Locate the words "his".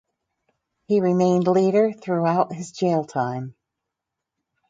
2.55-2.71